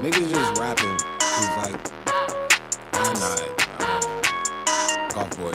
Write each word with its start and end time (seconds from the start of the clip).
Niggas 0.00 0.28
just 0.28 0.60
rapping 0.60 0.90
who's 0.90 1.56
like, 1.56 1.92
I'm 2.92 3.14
not 3.18 3.40
uh, 3.80 5.08
golf 5.14 5.30
boy. 5.38 5.52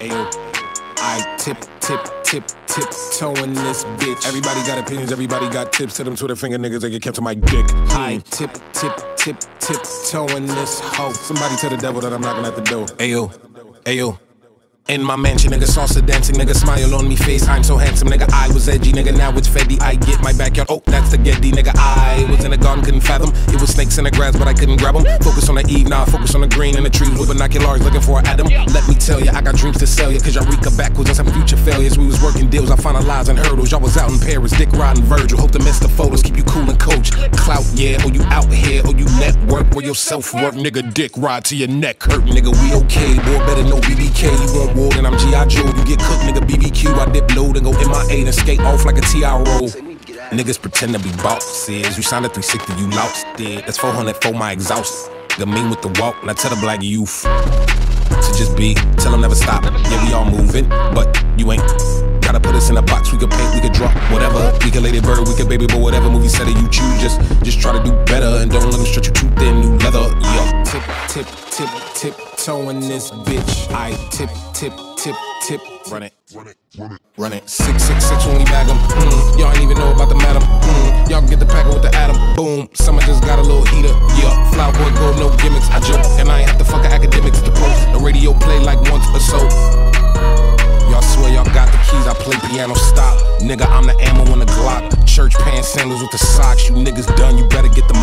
Ayo, 0.00 0.26
I 0.96 1.36
tip, 1.36 1.58
tip, 1.80 2.00
tip, 2.24 2.44
tip 2.66 2.90
toeing 3.18 3.52
this 3.52 3.84
bitch. 3.84 4.26
Everybody 4.26 4.60
got 4.66 4.78
opinions, 4.78 5.12
everybody 5.12 5.50
got 5.50 5.74
tips 5.74 5.96
to 5.96 6.04
them 6.04 6.16
Twitter 6.16 6.36
finger 6.36 6.56
niggas. 6.56 6.80
They 6.80 6.88
get 6.88 7.02
kept 7.02 7.16
to 7.16 7.22
my 7.22 7.34
dick. 7.34 7.66
I 7.90 8.22
tip, 8.30 8.50
tip, 8.72 8.96
tip, 9.16 9.36
tip 9.58 9.82
toeing 10.10 10.46
this 10.46 10.80
hoe. 10.80 11.12
Somebody 11.12 11.56
tell 11.56 11.68
the 11.68 11.76
devil 11.76 12.00
that 12.00 12.14
I'm 12.14 12.22
knocking 12.22 12.46
at 12.46 12.56
the 12.56 12.62
door. 12.62 12.86
Ayo, 12.96 13.30
ayo. 13.84 14.18
In 14.90 15.04
my 15.04 15.14
mansion, 15.14 15.52
nigga, 15.52 15.70
salsa 15.70 16.04
dancing, 16.04 16.34
nigga, 16.34 16.52
smile 16.52 16.96
on 16.96 17.06
me 17.06 17.14
face. 17.14 17.46
I'm 17.46 17.62
so 17.62 17.76
handsome, 17.76 18.08
nigga. 18.08 18.28
I 18.32 18.52
was 18.52 18.68
edgy, 18.68 18.90
nigga. 18.90 19.16
Now 19.16 19.30
it's 19.36 19.46
Fetty. 19.48 19.80
I 19.80 19.94
get 19.94 20.20
my 20.20 20.32
backyard. 20.32 20.66
Oh, 20.68 20.82
that's 20.84 21.12
the 21.12 21.16
Getty, 21.16 21.52
nigga. 21.52 21.70
I 21.76 22.26
was 22.28 22.44
in 22.44 22.50
the 22.50 22.56
garden, 22.56 22.84
couldn't 22.84 23.02
fathom. 23.02 23.30
It 23.54 23.60
was 23.60 23.70
snakes 23.70 23.98
in 23.98 24.04
the 24.04 24.10
grass, 24.10 24.36
but 24.36 24.48
I 24.48 24.52
couldn't 24.52 24.78
grab 24.78 24.96
them. 24.96 25.04
Focus 25.22 25.48
on 25.48 25.54
the 25.54 25.66
eve, 25.68 25.86
now 25.86 26.00
nah, 26.00 26.04
focus 26.06 26.34
on 26.34 26.40
the 26.40 26.48
green 26.48 26.76
and 26.76 26.84
the 26.84 26.90
trees 26.90 27.16
with 27.16 27.28
binoculars, 27.28 27.84
looking 27.84 28.00
for 28.00 28.18
an 28.18 28.26
atom. 28.26 28.48
Let 28.74 28.88
me 28.88 28.96
tell 28.96 29.22
ya, 29.22 29.30
I 29.32 29.42
got 29.42 29.54
dreams 29.54 29.78
to 29.78 29.86
sell 29.86 30.10
ya, 30.10 30.18
cause 30.18 30.34
y'all 30.34 30.50
reek 30.50 30.66
backwards 30.76 31.08
on 31.10 31.14
some 31.14 31.30
future 31.30 31.56
failures. 31.56 31.96
We 31.96 32.06
was 32.06 32.20
working 32.20 32.50
deals, 32.50 32.72
I 32.72 32.74
finalizing 32.74 33.38
hurdles. 33.38 33.70
Y'all 33.70 33.80
was 33.80 33.96
out 33.96 34.10
in 34.10 34.18
Paris, 34.18 34.50
dick 34.58 34.72
riding 34.72 35.04
Virgil. 35.04 35.38
Hope 35.38 35.52
to 35.52 35.60
miss 35.60 35.78
the 35.78 35.88
photos, 35.88 36.20
keep 36.20 36.36
you 36.36 36.42
cool 36.42 36.68
and 36.68 36.80
coach. 36.80 37.12
Clout, 37.38 37.62
yeah, 37.74 38.02
or 38.04 38.10
you 38.10 38.24
out 38.34 38.50
here, 38.50 38.82
or 38.84 38.92
you 38.98 39.06
network, 39.22 39.70
where 39.70 39.84
your 39.84 39.94
self 39.94 40.34
work, 40.34 40.54
nigga. 40.54 40.82
Dick 40.92 41.12
ride 41.16 41.44
to 41.44 41.54
your 41.54 41.68
neck 41.68 42.02
hurt, 42.02 42.26
nigga. 42.26 42.50
We 42.50 42.74
okay, 42.82 43.14
boy, 43.22 43.38
better 43.46 43.62
know 43.62 43.78
BBK. 43.86 44.34
You 44.34 44.58
want 44.58 44.79
then 44.88 45.06
I'm 45.06 45.18
G.I. 45.18 45.46
Joe. 45.46 45.66
You 45.66 45.84
get 45.84 46.00
cooked, 46.00 46.24
nigga. 46.24 46.40
BBQ, 46.40 46.98
I 46.98 47.10
dip 47.12 47.34
load 47.36 47.56
and 47.56 47.64
go 47.64 47.72
MIA 47.72 48.24
and 48.26 48.34
skate 48.34 48.60
off 48.60 48.84
like 48.84 48.96
a 48.96 49.02
TI 49.02 49.22
roll. 49.22 49.68
Niggas 50.30 50.60
pretend 50.60 50.94
to 50.94 50.98
be 50.98 51.10
bosses. 51.22 51.96
You 51.96 52.02
signed 52.02 52.24
a 52.24 52.28
360, 52.28 52.72
you 52.80 52.88
lost 52.90 53.26
it. 53.38 53.66
That's 53.66 53.78
400 53.78 54.16
for 54.22 54.32
my 54.32 54.52
exhaust. 54.52 55.10
The 55.38 55.46
mean 55.46 55.70
with 55.70 55.82
the 55.82 55.88
walk, 56.00 56.16
and 56.22 56.30
I 56.30 56.34
tell 56.34 56.54
the 56.54 56.60
black 56.60 56.82
youth 56.82 57.22
to 57.22 58.38
just 58.38 58.56
be, 58.56 58.74
tell 58.98 59.12
them 59.12 59.20
never 59.22 59.34
stop. 59.34 59.64
Yeah, 59.64 60.06
we 60.06 60.12
all 60.12 60.24
moving, 60.24 60.68
but 60.68 61.08
you 61.36 61.50
ain't. 61.52 61.62
Gotta 62.20 62.38
put 62.38 62.54
us 62.54 62.70
in 62.70 62.76
a 62.76 62.82
box, 62.82 63.12
we 63.12 63.18
could 63.18 63.30
paint, 63.30 63.54
we 63.54 63.60
could 63.60 63.72
drop, 63.72 63.94
whatever. 64.12 64.52
We 64.64 64.70
could 64.70 64.82
lady 64.82 65.00
bird, 65.00 65.26
we 65.26 65.34
could 65.34 65.48
baby, 65.48 65.66
but 65.66 65.80
whatever 65.80 66.08
movie 66.10 66.28
set 66.28 66.46
you 66.46 66.68
choose, 66.68 67.00
just 67.00 67.20
just 67.42 67.60
try 67.60 67.72
to 67.72 67.82
do 67.82 67.92
better 68.04 68.42
and 68.42 68.50
don't 68.50 68.64
let 68.64 68.72
them 68.72 68.86
stretch 68.86 69.08
you 69.08 69.12
too 69.14 69.28
thin, 69.36 69.60
new 69.60 69.76
leather. 69.78 70.06
Yeah. 70.20 70.64
Tip, 70.64 70.82
tip, 71.08 71.49
tip, 72.40 72.56
tip, 72.56 72.80
this 72.88 73.10
bitch. 73.10 73.70
I 73.72 73.92
tip, 74.10 74.30
tip, 74.54 74.72
tip, 74.96 75.16
tip, 75.42 75.60
run 75.92 76.02
it. 76.02 76.14
Run 76.34 76.46
it, 76.48 76.56
run 76.78 76.92
it, 76.92 77.00
run 77.18 77.32
it. 77.32 77.48
Six, 77.48 77.84
six, 77.84 78.04
six 78.04 78.24
when 78.24 78.38
we 78.38 78.44
bag 78.44 78.66
them. 78.66 78.78
Mm, 78.78 79.38
y'all 79.38 79.52
ain't 79.52 79.62
even 79.62 79.76
know 79.76 79.92
about 79.92 80.08
the 80.08 80.14
madam. 80.14 80.42
Mm, 80.42 81.10
y'all 81.10 81.20
can 81.20 81.28
get 81.28 81.40
the 81.40 81.46
packet 81.46 81.74
with 81.74 81.82
the 81.82 81.94
atom. 81.94 82.16
Boom, 82.36 82.68
summer 82.72 83.02
just 83.02 83.22
got 83.22 83.38
a 83.38 83.42
little 83.42 83.64
heater. 83.66 83.92
Yeah, 84.16 84.32
fly 84.52 84.72
boy 84.72 84.90
gold, 84.96 85.18
no 85.18 85.28
gimmicks. 85.36 85.68
I 85.68 85.80
joke, 85.80 86.04
and 86.18 86.30
I 86.30 86.40
ain't 86.40 86.48
have 86.48 86.58
to 86.58 86.64
fuck 86.64 86.84
academics 86.84 87.40
to 87.42 87.50
post. 87.50 87.92
The 87.92 88.00
radio 88.00 88.32
play 88.32 88.58
like 88.60 88.80
once 88.90 89.04
or 89.12 89.20
so. 89.20 89.40
Y'all 90.88 91.02
swear 91.02 91.30
y'all 91.30 91.44
got 91.52 91.70
the 91.70 91.78
keys, 91.86 92.06
I 92.08 92.14
play 92.14 92.36
piano 92.48 92.74
stop. 92.74 93.20
Nigga, 93.40 93.68
I'm 93.68 93.86
the 93.86 93.96
ammo 94.00 94.24
in 94.32 94.40
the 94.40 94.46
Glock. 94.46 94.90
Church 95.06 95.34
pants, 95.34 95.68
sandals 95.68 96.02
with 96.02 96.10
the 96.10 96.18
socks. 96.18 96.68
You 96.68 96.74
niggas 96.74 97.14
done, 97.16 97.36
you 97.36 97.46
better 97.48 97.68
get 97.68 97.86
the 97.86 97.94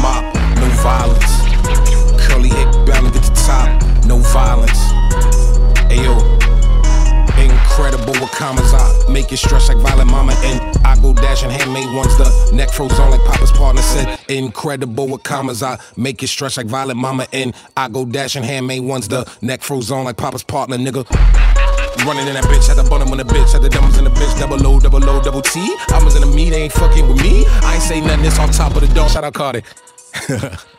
commas, 8.37 8.71
I 8.73 9.11
make 9.11 9.31
it 9.31 9.37
stretch 9.37 9.67
like 9.67 9.77
Violet 9.77 10.05
Mama. 10.05 10.33
And 10.43 10.77
I 10.85 10.95
go 11.01 11.13
dashing 11.13 11.49
handmade 11.49 11.93
ones, 11.95 12.15
the 12.17 12.55
neck 12.55 12.69
Frozone 12.69 13.11
like 13.11 13.25
Papa's 13.25 13.51
partner 13.51 13.81
said. 13.81 14.19
Incredible 14.29 15.07
with 15.07 15.23
commas, 15.23 15.63
I 15.63 15.79
make 15.97 16.21
it 16.21 16.27
stretch 16.27 16.57
like 16.57 16.67
Violet 16.67 16.95
Mama. 16.95 17.27
And 17.33 17.55
I 17.75 17.89
go 17.89 18.05
dashing 18.05 18.43
handmade 18.43 18.83
ones, 18.83 19.07
the 19.07 19.29
neck 19.41 19.61
Frozone 19.61 20.05
like 20.05 20.17
Papa's 20.17 20.43
partner, 20.43 20.77
nigga. 20.77 21.05
Running 22.05 22.27
in 22.27 22.35
that 22.35 22.43
bitch, 22.43 22.67
had 22.67 22.77
the 22.77 22.87
bottom 22.87 23.09
on 23.09 23.17
the 23.17 23.23
bitch, 23.23 23.51
had 23.51 23.63
the 23.63 23.69
dummies 23.69 23.97
in 23.97 24.03
the 24.03 24.11
bitch, 24.11 24.39
double 24.39 24.57
low, 24.57 24.79
double 24.79 24.99
low, 24.99 25.21
double 25.21 25.41
T. 25.41 25.59
I 25.89 26.01
was 26.03 26.15
in 26.15 26.21
the 26.21 26.27
meat, 26.27 26.53
ain't 26.53 26.71
fucking 26.73 27.07
with 27.07 27.19
me. 27.21 27.45
I 27.47 27.73
ain't 27.73 27.83
say 27.83 28.01
nothing, 28.01 28.25
it's 28.25 28.37
on 28.37 28.51
top 28.51 28.75
of 28.75 28.81
the 28.81 28.93
dome. 28.93 29.09
Shout 29.09 29.23
out 29.23 29.33
Cardi. 29.33 29.63